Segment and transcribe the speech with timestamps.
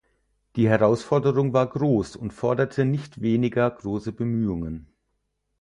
[0.55, 4.87] Die Herausforderung war groß und forderte nicht weniger große Bemühungen.